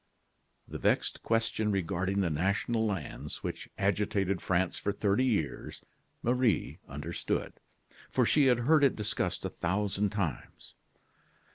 [0.67, 5.83] The vexed question regarding the national lands, which agitated France for thirty years,
[6.23, 7.53] Marie understood,
[8.09, 10.73] for she had heard it discussed a thousand times.